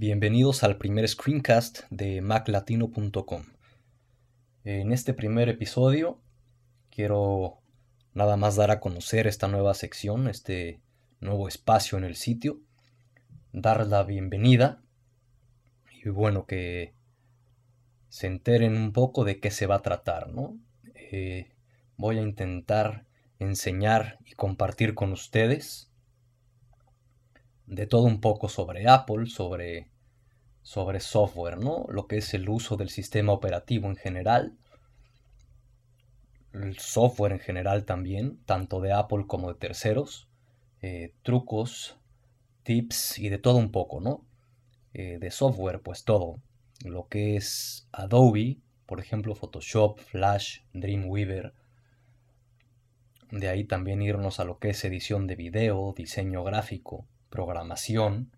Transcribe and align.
Bienvenidos 0.00 0.62
al 0.62 0.78
primer 0.78 1.08
screencast 1.08 1.80
de 1.90 2.20
maclatino.com. 2.20 3.42
En 4.62 4.92
este 4.92 5.12
primer 5.12 5.48
episodio 5.48 6.20
quiero 6.88 7.58
nada 8.14 8.36
más 8.36 8.54
dar 8.54 8.70
a 8.70 8.78
conocer 8.78 9.26
esta 9.26 9.48
nueva 9.48 9.74
sección, 9.74 10.28
este 10.28 10.80
nuevo 11.18 11.48
espacio 11.48 11.98
en 11.98 12.04
el 12.04 12.14
sitio, 12.14 12.60
dar 13.52 13.84
la 13.88 14.04
bienvenida 14.04 14.84
y 15.90 16.08
bueno 16.10 16.46
que 16.46 16.94
se 18.08 18.28
enteren 18.28 18.76
un 18.76 18.92
poco 18.92 19.24
de 19.24 19.40
qué 19.40 19.50
se 19.50 19.66
va 19.66 19.74
a 19.74 19.82
tratar, 19.82 20.28
¿no? 20.28 20.56
Eh, 20.94 21.50
voy 21.96 22.18
a 22.18 22.22
intentar 22.22 23.04
enseñar 23.40 24.20
y 24.24 24.34
compartir 24.34 24.94
con 24.94 25.10
ustedes 25.10 25.90
de 27.68 27.86
todo 27.86 28.02
un 28.02 28.20
poco 28.20 28.48
sobre 28.48 28.88
Apple, 28.88 29.26
sobre, 29.26 29.88
sobre 30.62 31.00
software, 31.00 31.58
¿no? 31.58 31.84
Lo 31.88 32.06
que 32.06 32.18
es 32.18 32.32
el 32.34 32.48
uso 32.48 32.76
del 32.76 32.88
sistema 32.88 33.32
operativo 33.32 33.88
en 33.88 33.96
general, 33.96 34.56
el 36.54 36.78
software 36.78 37.32
en 37.32 37.40
general 37.40 37.84
también, 37.84 38.38
tanto 38.46 38.80
de 38.80 38.92
Apple 38.92 39.26
como 39.26 39.52
de 39.52 39.58
terceros, 39.58 40.28
eh, 40.80 41.12
trucos, 41.22 41.98
tips 42.62 43.18
y 43.18 43.28
de 43.28 43.38
todo 43.38 43.58
un 43.58 43.70
poco, 43.70 44.00
¿no? 44.00 44.24
Eh, 44.94 45.18
de 45.20 45.30
software, 45.30 45.80
pues 45.82 46.04
todo. 46.04 46.40
Lo 46.84 47.08
que 47.08 47.36
es 47.36 47.86
Adobe, 47.92 48.58
por 48.86 49.00
ejemplo, 49.00 49.34
Photoshop, 49.34 50.00
Flash, 50.00 50.60
Dreamweaver. 50.72 51.52
De 53.30 53.48
ahí 53.48 53.64
también 53.64 54.00
irnos 54.00 54.40
a 54.40 54.44
lo 54.44 54.58
que 54.58 54.70
es 54.70 54.82
edición 54.84 55.26
de 55.26 55.36
video, 55.36 55.92
diseño 55.94 56.42
gráfico, 56.44 57.06
programación 57.30 58.30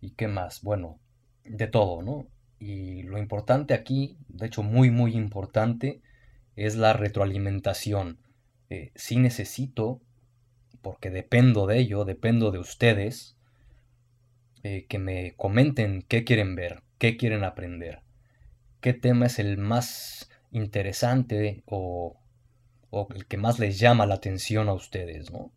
y 0.00 0.10
qué 0.10 0.28
más, 0.28 0.62
bueno, 0.62 0.98
de 1.44 1.66
todo, 1.66 2.02
¿no? 2.02 2.26
Y 2.60 3.02
lo 3.02 3.18
importante 3.18 3.74
aquí, 3.74 4.16
de 4.28 4.46
hecho 4.46 4.62
muy 4.62 4.90
muy 4.90 5.14
importante, 5.14 6.00
es 6.56 6.76
la 6.76 6.92
retroalimentación. 6.92 8.18
Eh, 8.70 8.90
sí 8.94 9.16
necesito, 9.16 10.00
porque 10.82 11.10
dependo 11.10 11.66
de 11.66 11.78
ello, 11.78 12.04
dependo 12.04 12.50
de 12.50 12.58
ustedes, 12.58 13.36
eh, 14.64 14.86
que 14.88 14.98
me 14.98 15.34
comenten 15.36 16.02
qué 16.02 16.24
quieren 16.24 16.56
ver, 16.56 16.82
qué 16.98 17.16
quieren 17.16 17.44
aprender, 17.44 18.02
qué 18.80 18.92
tema 18.92 19.26
es 19.26 19.38
el 19.38 19.56
más 19.56 20.28
interesante 20.50 21.62
o, 21.66 22.18
o 22.90 23.08
el 23.14 23.26
que 23.26 23.36
más 23.36 23.58
les 23.58 23.78
llama 23.78 24.06
la 24.06 24.16
atención 24.16 24.68
a 24.68 24.72
ustedes, 24.72 25.30
¿no? 25.30 25.52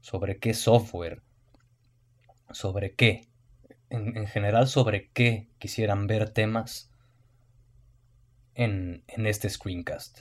Sobre 0.00 0.38
qué 0.38 0.54
software, 0.54 1.22
sobre 2.52 2.94
qué, 2.94 3.28
en, 3.90 4.16
en 4.16 4.26
general 4.26 4.68
sobre 4.68 5.08
qué 5.12 5.48
quisieran 5.58 6.06
ver 6.06 6.30
temas 6.30 6.90
en, 8.54 9.02
en 9.08 9.26
este 9.26 9.48
screencast. 9.48 10.20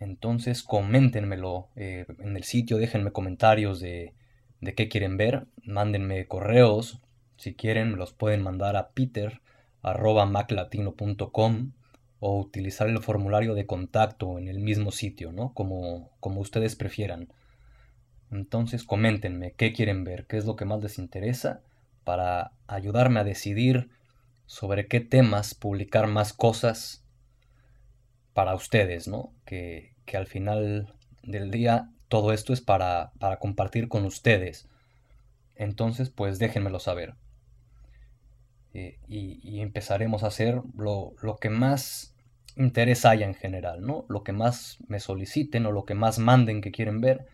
Entonces 0.00 0.62
coméntenmelo 0.62 1.68
eh, 1.76 2.06
en 2.18 2.36
el 2.36 2.42
sitio, 2.42 2.78
déjenme 2.78 3.12
comentarios 3.12 3.80
de, 3.80 4.14
de 4.60 4.74
qué 4.74 4.88
quieren 4.88 5.16
ver, 5.16 5.46
mándenme 5.64 6.26
correos, 6.26 7.00
si 7.36 7.54
quieren 7.54 7.96
los 7.96 8.12
pueden 8.12 8.42
mandar 8.42 8.76
a 8.76 8.90
peter 8.90 9.40
arroba 9.82 10.26
maclatino.com 10.26 11.72
o 12.20 12.38
utilizar 12.38 12.88
el 12.88 13.00
formulario 13.00 13.54
de 13.54 13.66
contacto 13.66 14.38
en 14.38 14.48
el 14.48 14.60
mismo 14.60 14.92
sitio, 14.92 15.32
¿no? 15.32 15.52
Como, 15.54 16.10
como 16.20 16.40
ustedes 16.40 16.76
prefieran. 16.76 17.32
Entonces 18.32 18.82
coméntenme 18.82 19.52
qué 19.52 19.72
quieren 19.72 20.04
ver, 20.04 20.26
qué 20.26 20.38
es 20.38 20.46
lo 20.46 20.56
que 20.56 20.64
más 20.64 20.82
les 20.82 20.98
interesa 20.98 21.60
para 22.02 22.52
ayudarme 22.66 23.20
a 23.20 23.24
decidir 23.24 23.90
sobre 24.46 24.88
qué 24.88 25.00
temas 25.00 25.54
publicar 25.54 26.06
más 26.06 26.32
cosas 26.32 27.04
para 28.32 28.54
ustedes, 28.54 29.06
¿no? 29.06 29.32
Que, 29.44 29.94
que 30.06 30.16
al 30.16 30.26
final 30.26 30.94
del 31.22 31.50
día 31.50 31.90
todo 32.08 32.32
esto 32.32 32.52
es 32.52 32.60
para, 32.60 33.12
para 33.18 33.38
compartir 33.38 33.88
con 33.88 34.04
ustedes. 34.04 34.66
Entonces, 35.54 36.10
pues 36.10 36.38
déjenmelo 36.38 36.80
saber. 36.80 37.14
Eh, 38.74 38.98
y, 39.06 39.40
y, 39.42 39.60
empezaremos 39.60 40.22
a 40.22 40.28
hacer 40.28 40.62
lo, 40.76 41.12
lo, 41.20 41.36
que 41.36 41.50
más 41.50 42.14
interés 42.56 43.04
haya 43.04 43.26
en 43.26 43.34
general, 43.34 43.82
¿no? 43.82 44.06
Lo 44.08 44.24
que 44.24 44.32
más 44.32 44.78
me 44.88 44.98
soliciten 44.98 45.66
o 45.66 45.72
lo 45.72 45.84
que 45.84 45.94
más 45.94 46.18
manden 46.18 46.62
que 46.62 46.72
quieren 46.72 47.02
ver, 47.02 47.26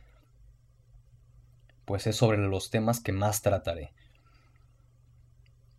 pues 1.89 2.07
es 2.07 2.17
sobre 2.17 2.37
los 2.37 2.69
temas 2.69 3.01
que 3.01 3.13
más 3.13 3.41
trataré. 3.41 3.95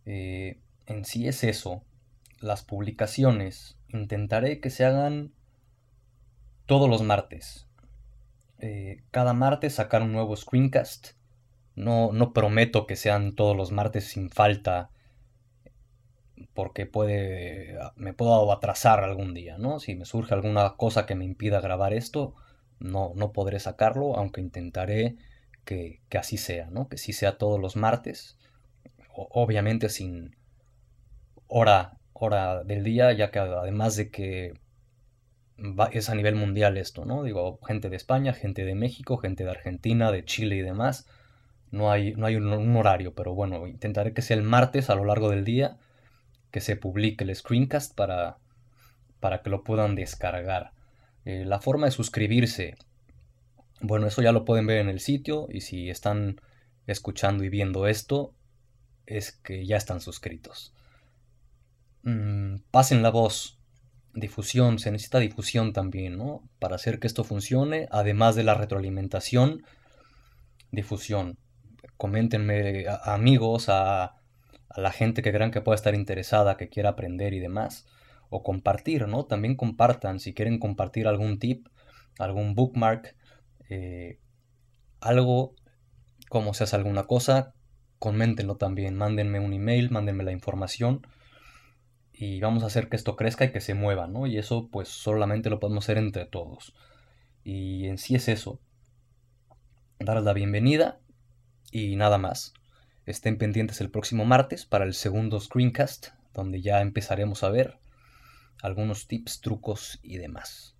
Eh, 0.06 0.58
en 0.86 1.04
sí 1.04 1.28
es 1.28 1.44
eso. 1.44 1.84
Las 2.40 2.64
publicaciones 2.64 3.78
intentaré 3.86 4.58
que 4.58 4.70
se 4.70 4.84
hagan 4.84 5.32
todos 6.66 6.90
los 6.90 7.02
martes. 7.02 7.68
Eh, 8.58 9.04
cada 9.12 9.34
martes 9.34 9.76
sacar 9.76 10.02
un 10.02 10.10
nuevo 10.10 10.34
screencast. 10.34 11.12
No, 11.76 12.10
no 12.12 12.32
prometo 12.32 12.88
que 12.88 12.96
sean 12.96 13.36
todos 13.36 13.56
los 13.56 13.70
martes 13.70 14.06
sin 14.06 14.30
falta 14.30 14.90
porque 16.54 16.86
puede 16.86 17.78
me 17.94 18.14
puedo 18.14 18.50
atrasar 18.50 19.04
algún 19.04 19.32
día, 19.32 19.58
¿no? 19.58 19.78
Si 19.78 19.94
me 19.94 20.06
surge 20.06 20.34
alguna 20.34 20.74
cosa 20.76 21.06
que 21.06 21.14
me 21.14 21.24
impida 21.24 21.60
grabar 21.60 21.94
esto, 21.94 22.34
no, 22.80 23.12
no 23.14 23.30
podré 23.30 23.60
sacarlo, 23.60 24.16
aunque 24.16 24.40
intentaré 24.40 25.16
que, 26.08 26.18
así 26.18 26.36
sea, 26.36 26.68
¿no? 26.70 26.88
Que 26.88 26.98
sí 26.98 27.12
sea 27.12 27.38
todos 27.38 27.60
los 27.60 27.76
martes, 27.76 28.36
obviamente 29.14 29.88
sin 29.88 30.36
hora, 31.46 31.98
hora 32.12 32.64
del 32.64 32.84
día, 32.84 33.12
ya 33.12 33.30
que 33.30 33.38
además 33.38 33.96
de 33.96 34.10
que 34.10 34.54
va, 35.58 35.86
es 35.92 36.08
a 36.10 36.14
nivel 36.14 36.34
mundial 36.34 36.76
esto, 36.76 37.04
¿no? 37.04 37.22
Digo, 37.22 37.58
gente 37.66 37.88
de 37.88 37.96
España, 37.96 38.32
gente 38.32 38.64
de 38.64 38.74
México, 38.74 39.16
gente 39.16 39.44
de 39.44 39.50
Argentina, 39.50 40.10
de 40.12 40.24
Chile 40.24 40.56
y 40.56 40.62
demás, 40.62 41.06
No 41.70 41.90
hay, 41.92 42.14
no 42.14 42.26
hay 42.26 42.36
un, 42.36 42.52
un 42.52 42.76
horario, 42.76 43.14
pero 43.14 43.34
bueno, 43.34 43.66
intentaré 43.68 44.12
que 44.12 44.22
sea 44.22 44.36
el 44.36 44.42
martes 44.42 44.90
a 44.90 44.96
lo 44.96 45.04
largo 45.04 45.30
del 45.30 45.44
día 45.44 45.78
que 46.50 46.60
se 46.60 46.76
publique 46.76 47.24
el 47.24 47.34
screencast 47.34 47.94
para, 47.94 48.38
para 49.20 49.42
que 49.42 49.50
lo 49.50 49.62
puedan 49.62 49.94
descargar. 49.94 50.72
Eh, 51.24 51.44
la 51.46 51.60
forma 51.60 51.86
de 51.86 51.92
suscribirse, 51.92 52.74
bueno, 53.80 54.06
eso 54.06 54.22
ya 54.22 54.32
lo 54.32 54.44
pueden 54.44 54.66
ver 54.66 54.78
en 54.78 54.88
el 54.88 55.00
sitio 55.00 55.48
y 55.50 55.62
si 55.62 55.90
están 55.90 56.40
escuchando 56.86 57.44
y 57.44 57.48
viendo 57.48 57.86
esto, 57.86 58.34
es 59.06 59.32
que 59.32 59.66
ya 59.66 59.76
están 59.76 60.00
suscritos. 60.00 60.74
Mm, 62.02 62.56
pasen 62.70 63.02
la 63.02 63.10
voz, 63.10 63.58
difusión, 64.14 64.78
se 64.78 64.90
necesita 64.90 65.18
difusión 65.18 65.72
también, 65.72 66.16
¿no? 66.16 66.42
Para 66.58 66.76
hacer 66.76 66.98
que 66.98 67.06
esto 67.06 67.24
funcione, 67.24 67.88
además 67.90 68.34
de 68.36 68.44
la 68.44 68.54
retroalimentación, 68.54 69.64
difusión. 70.70 71.38
Coméntenme 71.96 72.86
a, 72.88 73.14
amigos, 73.14 73.68
a, 73.68 74.04
a 74.68 74.80
la 74.80 74.92
gente 74.92 75.22
que 75.22 75.32
crean 75.32 75.50
que 75.50 75.60
pueda 75.60 75.76
estar 75.76 75.94
interesada, 75.94 76.56
que 76.56 76.68
quiera 76.68 76.90
aprender 76.90 77.34
y 77.34 77.40
demás 77.40 77.86
o 78.30 78.42
compartir, 78.42 79.08
¿no? 79.08 79.24
También 79.24 79.56
compartan, 79.56 80.20
si 80.20 80.32
quieren 80.32 80.58
compartir 80.58 81.08
algún 81.08 81.38
tip, 81.38 81.66
algún 82.18 82.54
bookmark, 82.54 83.16
eh, 83.70 84.18
algo, 85.00 85.54
como 86.28 86.54
se 86.54 86.64
hace 86.64 86.76
alguna 86.76 87.04
cosa, 87.04 87.54
coméntenlo 87.98 88.56
también, 88.56 88.96
mándenme 88.96 89.40
un 89.40 89.52
email, 89.52 89.90
mándenme 89.90 90.24
la 90.24 90.32
información 90.32 91.06
y 92.12 92.40
vamos 92.40 92.62
a 92.62 92.66
hacer 92.66 92.88
que 92.88 92.96
esto 92.96 93.16
crezca 93.16 93.46
y 93.46 93.52
que 93.52 93.62
se 93.62 93.74
mueva, 93.74 94.06
¿no? 94.06 94.26
Y 94.26 94.36
eso 94.36 94.68
pues 94.70 94.88
solamente 94.88 95.48
lo 95.48 95.58
podemos 95.58 95.84
hacer 95.84 95.96
entre 95.96 96.26
todos. 96.26 96.74
Y 97.44 97.86
en 97.86 97.96
sí 97.96 98.14
es 98.14 98.28
eso, 98.28 98.60
darles 99.98 100.24
la 100.24 100.34
bienvenida 100.34 101.00
y 101.70 101.96
nada 101.96 102.18
más. 102.18 102.52
Estén 103.06 103.38
pendientes 103.38 103.80
el 103.80 103.90
próximo 103.90 104.24
martes 104.24 104.66
para 104.66 104.84
el 104.84 104.94
segundo 104.94 105.40
screencast, 105.40 106.08
donde 106.34 106.60
ya 106.60 106.80
empezaremos 106.82 107.42
a 107.42 107.50
ver 107.50 107.78
algunos 108.62 109.06
tips, 109.06 109.40
trucos 109.40 109.98
y 110.02 110.18
demás. 110.18 110.76